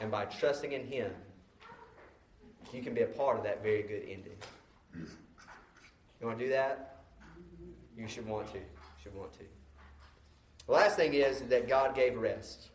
[0.00, 1.10] And by trusting in Him,
[2.74, 4.36] you can be a part of that very good ending.
[4.94, 7.04] You want to do that?
[7.96, 8.58] You should want to.
[8.58, 8.64] You
[9.02, 9.44] should want to.
[10.66, 12.68] The last thing is that God gave rest.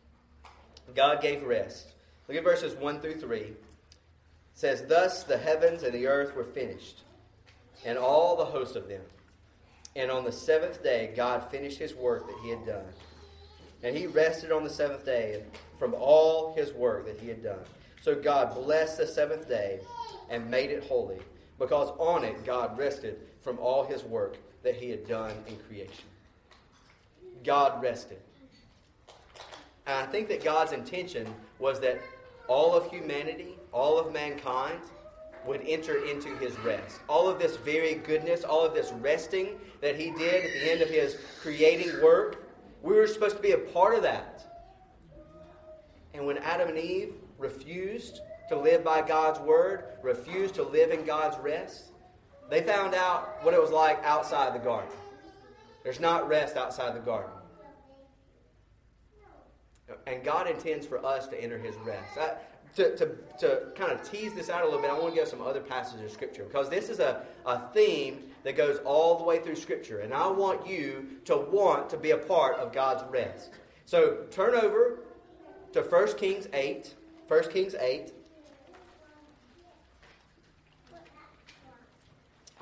[0.96, 1.92] God gave rest.
[2.26, 3.38] Look at verses 1 through 3.
[3.38, 3.56] It
[4.54, 7.02] says, Thus the heavens and the earth were finished,
[7.84, 9.02] and all the host of them.
[10.00, 12.86] And on the seventh day, God finished his work that he had done.
[13.82, 15.42] And he rested on the seventh day
[15.78, 17.60] from all his work that he had done.
[18.00, 19.80] So God blessed the seventh day
[20.30, 21.18] and made it holy,
[21.58, 26.04] because on it God rested from all his work that he had done in creation.
[27.44, 28.20] God rested.
[29.86, 31.26] And I think that God's intention
[31.58, 32.00] was that
[32.48, 34.80] all of humanity, all of mankind,
[35.46, 37.00] would enter into his rest.
[37.08, 40.82] All of this very goodness, all of this resting that he did at the end
[40.82, 42.46] of his creating work,
[42.82, 44.44] we were supposed to be a part of that.
[46.14, 51.04] And when Adam and Eve refused to live by God's word, refused to live in
[51.04, 51.92] God's rest,
[52.50, 54.90] they found out what it was like outside the garden.
[55.84, 57.30] There's not rest outside the garden.
[60.06, 62.18] And God intends for us to enter his rest.
[62.76, 65.28] To, to, to kind of tease this out a little bit, I want to give
[65.28, 69.24] some other passages of Scripture because this is a, a theme that goes all the
[69.24, 70.00] way through Scripture.
[70.00, 73.50] And I want you to want to be a part of God's rest.
[73.86, 75.00] So turn over
[75.72, 76.94] to 1 Kings 8.
[77.28, 78.12] 1 Kings 8.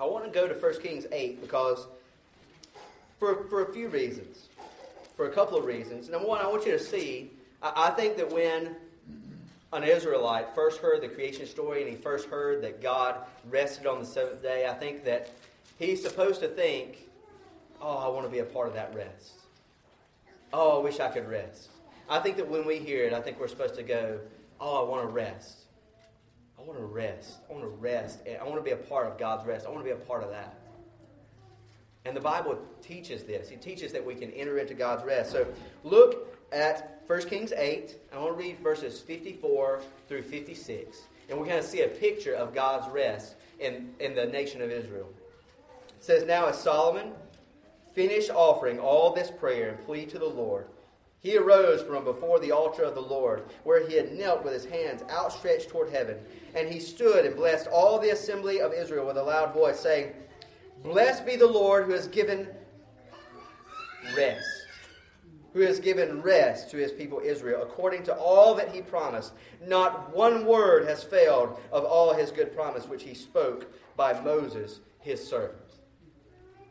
[0.01, 1.87] I want to go to 1 Kings 8 because
[3.19, 4.49] for, for a few reasons.
[5.17, 6.09] For a couple of reasons.
[6.09, 8.77] Number one, I want you to see, I, I think that when
[9.73, 13.17] an Israelite first heard the creation story and he first heard that God
[13.51, 15.31] rested on the seventh day, I think that
[15.79, 17.09] he's supposed to think,
[17.81, 19.33] oh, I want to be a part of that rest.
[20.53, 21.69] Oh, I wish I could rest.
[22.09, 24.19] I think that when we hear it, I think we're supposed to go,
[24.61, 25.65] oh, I want to rest.
[26.59, 27.39] I want to rest.
[27.49, 28.21] I want to rest.
[28.27, 29.67] I want to be a part of God's rest.
[29.67, 30.59] I want to be a part of that.
[32.07, 33.51] And the Bible teaches this.
[33.51, 35.31] It teaches that we can enter into God's rest.
[35.31, 35.47] So
[35.85, 37.97] look at 1 Kings 8.
[38.13, 40.99] I want to read verses 54 through 56.
[41.31, 44.71] And we're going to see a picture of God's rest in, in the nation of
[44.71, 45.09] Israel.
[45.89, 47.13] It says, Now as Solomon
[47.95, 50.67] finished offering all this prayer and plea to the Lord,
[51.21, 54.67] he arose from before the altar of the Lord, where he had knelt with his
[54.67, 56.19] hands outstretched toward heaven.
[56.55, 60.13] And he stood and blessed all the assembly of Israel with a loud voice, saying,
[60.83, 62.49] Blessed be the Lord who has given
[64.15, 64.58] rest
[65.59, 69.33] who has given rest to his people Israel, according to all that he promised.
[69.67, 74.79] Not one word has failed of all his good promise, which he spoke by Moses,
[75.01, 75.59] his servant.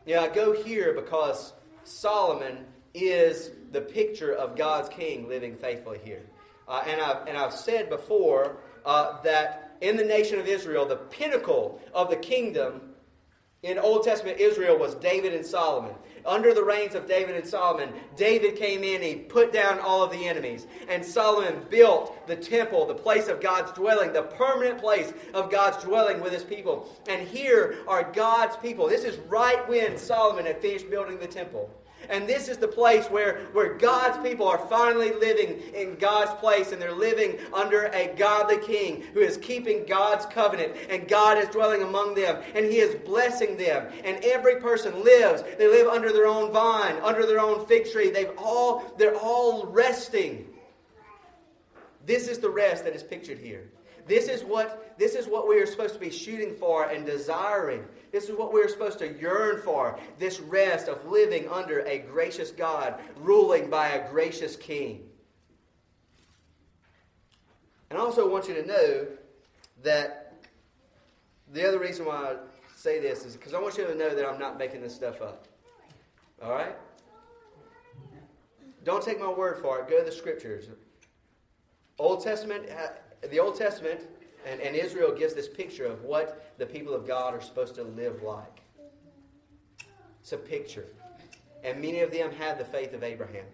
[0.05, 1.51] Now, I go here because
[1.83, 6.23] Solomon is the picture of God's king living faithfully here.
[6.65, 10.95] Uh, and, I've, and I've said before uh, that in the nation of Israel, the
[10.95, 12.86] pinnacle of the kingdom
[13.67, 15.93] In Old Testament Israel was David and Solomon.
[16.25, 20.09] Under the reigns of David and Solomon, David came in, he put down all of
[20.09, 20.67] the enemies.
[20.87, 25.83] And Solomon built the temple, the place of God's dwelling, the permanent place of God's
[25.83, 26.89] dwelling with his people.
[27.09, 28.87] And here are God's people.
[28.87, 31.69] This is right when Solomon had finished building the temple.
[32.09, 36.71] And this is the place where, where God's people are finally living in God's place
[36.71, 41.49] and they're living under a godly king who is keeping God's covenant and God is
[41.49, 43.87] dwelling among them and he is blessing them.
[44.03, 48.09] And every person lives, they live under their own vine, under their own fig tree.
[48.09, 50.47] They've all, they're all resting.
[52.05, 53.69] This is the rest that is pictured here.
[54.07, 57.85] This is what this is what we are supposed to be shooting for and desiring.
[58.11, 59.99] This is what we're supposed to yearn for.
[60.19, 65.03] This rest of living under a gracious God, ruling by a gracious king.
[67.89, 69.07] And I also want you to know
[69.83, 70.33] that
[71.53, 72.35] the other reason why I
[72.75, 75.21] say this is because I want you to know that I'm not making this stuff
[75.21, 75.47] up.
[76.43, 76.75] All right?
[78.83, 79.89] Don't take my word for it.
[79.89, 80.67] Go to the scriptures.
[81.99, 82.69] Old Testament
[83.21, 84.01] the Old Testament
[84.45, 87.83] and, and Israel gives this picture of what the people of God are supposed to
[87.83, 88.61] live like.
[90.21, 90.85] It's a picture.
[91.63, 93.45] And many of them had the faith of Abraham.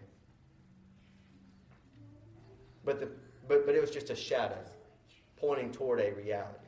[2.86, 3.10] But, the,
[3.48, 4.58] but, but it was just a shadow
[5.38, 6.68] pointing toward a reality.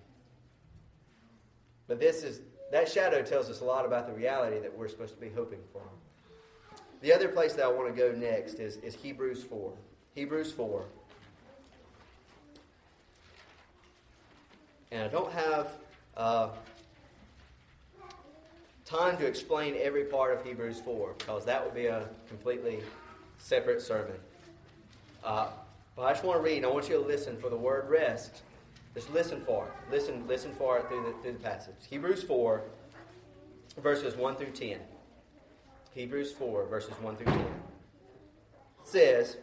[1.88, 2.42] But this is
[2.72, 5.60] that shadow tells us a lot about the reality that we're supposed to be hoping
[5.72, 5.82] for.
[7.02, 9.72] The other place that I want to go next is, is Hebrews 4.
[10.16, 10.86] Hebrews 4.
[14.96, 15.72] And I don't have
[16.16, 16.50] uh,
[18.86, 22.80] time to explain every part of Hebrews 4 because that would be a completely
[23.38, 24.16] separate sermon.
[25.22, 25.48] Uh,
[25.98, 26.64] but I just want to read.
[26.64, 28.44] I want you to listen for the word rest.
[28.94, 29.92] Just listen for it.
[29.92, 31.76] Listen, listen for it through the, through the passage.
[31.90, 32.62] Hebrews 4,
[33.80, 34.78] verses 1 through 10.
[35.94, 37.46] Hebrews 4, verses 1 through 10.
[38.86, 39.36] says,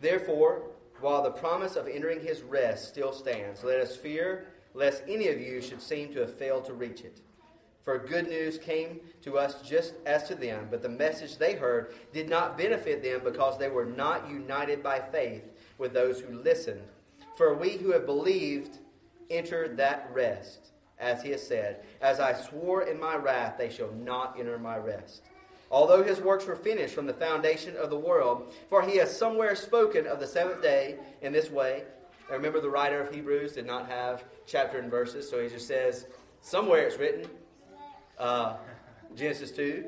[0.00, 0.62] Therefore,
[1.02, 5.40] while the promise of entering his rest still stands, let us fear lest any of
[5.40, 7.20] you should seem to have failed to reach it.
[7.84, 11.94] For good news came to us just as to them, but the message they heard
[12.12, 15.44] did not benefit them because they were not united by faith
[15.76, 16.82] with those who listened.
[17.36, 18.78] For we who have believed
[19.30, 23.92] enter that rest, as he has said, As I swore in my wrath, they shall
[23.92, 25.22] not enter my rest.
[25.70, 29.56] Although his works were finished from the foundation of the world, for he has somewhere
[29.56, 31.84] spoken of the seventh day in this way.
[32.30, 35.68] I remember the writer of Hebrews did not have chapter and verses, so he just
[35.68, 36.06] says,
[36.40, 37.28] somewhere it's written,
[38.18, 38.56] uh,
[39.14, 39.84] Genesis 2,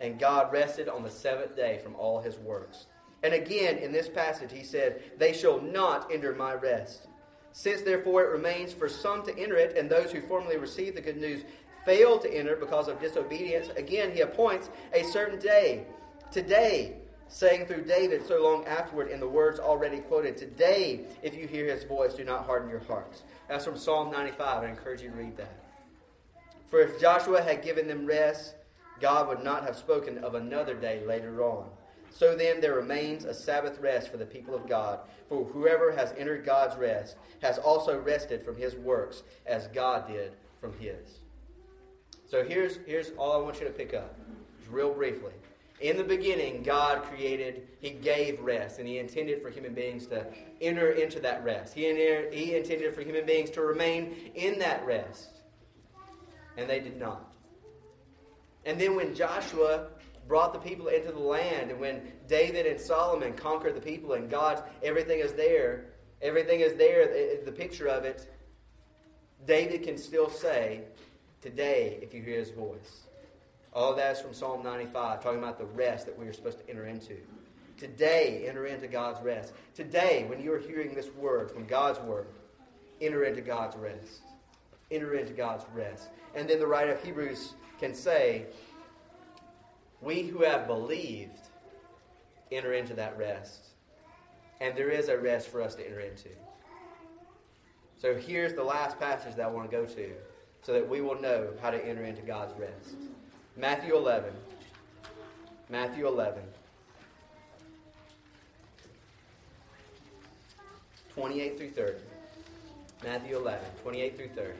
[0.00, 2.86] and God rested on the seventh day from all his works.
[3.22, 7.06] And again, in this passage, he said, They shall not enter my rest.
[7.52, 11.02] Since therefore it remains for some to enter it, and those who formerly received the
[11.02, 11.44] good news
[11.84, 15.86] fail to enter because of disobedience, again he appoints a certain day.
[16.30, 16.96] Today,
[17.32, 21.64] saying through David so long afterward in the words already quoted, Today, if you hear
[21.66, 23.22] his voice, do not harden your hearts.
[23.48, 24.62] That's from Psalm 95.
[24.62, 25.64] I encourage you to read that.
[26.70, 28.54] For if Joshua had given them rest,
[29.00, 31.68] God would not have spoken of another day later on.
[32.10, 35.00] So then, there remains a Sabbath rest for the people of God.
[35.30, 40.32] For whoever has entered God's rest has also rested from his works, as God did
[40.60, 41.20] from his.
[42.28, 44.14] So here's, here's all I want you to pick up,
[44.58, 45.32] just real briefly.
[45.82, 50.24] In the beginning, God created, He gave rest, and He intended for human beings to
[50.60, 51.74] enter into that rest.
[51.74, 51.82] He,
[52.32, 55.40] he intended for human beings to remain in that rest,
[56.56, 57.34] and they did not.
[58.64, 59.88] And then when Joshua
[60.28, 64.30] brought the people into the land, and when David and Solomon conquered the people, and
[64.30, 65.86] God's everything is there,
[66.22, 68.32] everything is there, the picture of it,
[69.46, 70.82] David can still say,
[71.40, 73.08] Today, if you hear his voice.
[73.74, 76.68] All that is from Psalm 95, talking about the rest that we are supposed to
[76.68, 77.16] enter into.
[77.78, 79.54] Today, enter into God's rest.
[79.74, 82.26] Today, when you are hearing this word from God's word,
[83.00, 84.20] enter into God's rest.
[84.90, 86.08] Enter into God's rest.
[86.34, 88.44] And then the writer of Hebrews can say,
[90.02, 91.48] We who have believed
[92.52, 93.68] enter into that rest.
[94.60, 96.28] And there is a rest for us to enter into.
[97.96, 100.10] So here's the last passage that I want to go to
[100.60, 102.96] so that we will know how to enter into God's rest.
[103.56, 104.32] Matthew 11.
[105.68, 106.42] Matthew 11.
[111.14, 111.92] 28 through 30.
[113.04, 114.52] Matthew 11, 28 through 30.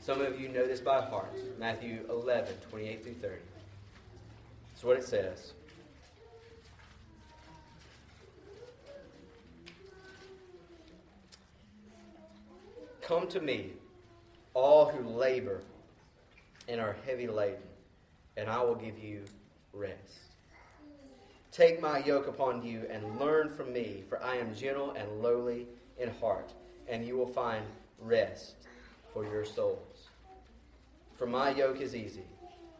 [0.00, 1.36] Some of you know this by heart.
[1.58, 3.34] Matthew 11, 28 through 30.
[4.70, 5.52] That's what it says.
[13.02, 13.72] Come to me,
[14.54, 15.60] all who labor
[16.70, 17.58] and are heavy laden,
[18.36, 19.24] and I will give you
[19.72, 20.30] rest.
[21.50, 25.66] Take my yoke upon you and learn from me, for I am gentle and lowly
[25.98, 26.52] in heart,
[26.88, 27.64] and you will find
[27.98, 28.54] rest
[29.12, 30.08] for your souls.
[31.18, 32.24] For my yoke is easy,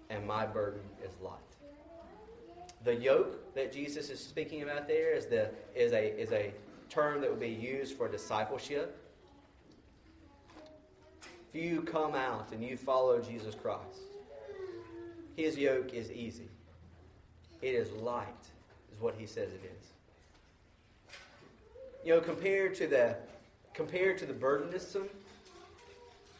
[0.08, 1.38] and my burden is light.
[2.84, 6.52] The yoke that Jesus is speaking about there is, the, is, a, is a
[6.88, 8.96] term that would be used for discipleship.
[11.52, 14.02] If you come out and you follow Jesus Christ,
[15.36, 16.48] his yoke is easy.
[17.60, 18.28] It is light,
[18.92, 21.16] is what he says it is.
[22.04, 23.16] You know, compared to the
[23.74, 25.08] compared to the burdensome,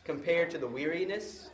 [0.05, 1.51] compared to the weariness,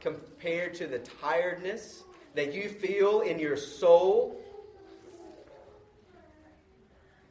[0.00, 2.02] compared to the tiredness
[2.34, 4.38] that you feel in your soul,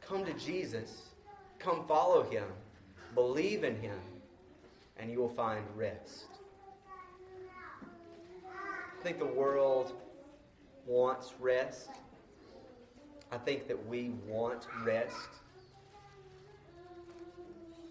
[0.00, 1.02] come to Jesus.
[1.60, 2.44] Come follow him.
[3.14, 3.98] Believe in him.
[4.98, 6.26] And you will find rest.
[8.44, 9.92] I think the world
[10.86, 11.90] wants rest.
[13.32, 15.28] I think that we want rest.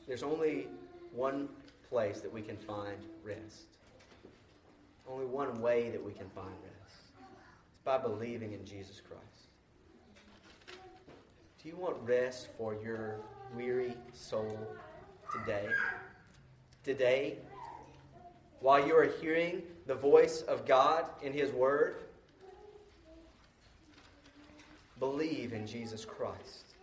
[0.07, 0.67] There's only
[1.13, 1.49] one
[1.89, 3.67] place that we can find rest.
[5.07, 7.01] Only one way that we can find rest.
[7.73, 9.23] It's by believing in Jesus Christ.
[11.61, 13.19] Do you want rest for your
[13.55, 14.57] weary soul
[15.31, 15.67] today?
[16.83, 17.37] Today,
[18.59, 22.03] while you are hearing the voice of God in His Word,
[24.99, 26.75] believe in Jesus Christ,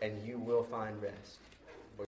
[0.00, 1.38] and you will find rest.